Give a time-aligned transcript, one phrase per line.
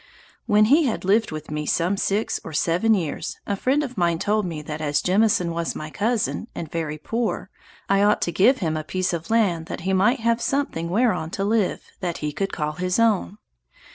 [0.47, 4.17] When he had lived with me some six or seven years, a friend of mine
[4.17, 7.51] told me that as Jemison was my cousin, and very poor,
[7.87, 11.29] I ought to give him a piece of land that he might have something whereon
[11.37, 13.37] to live, that he would call his own.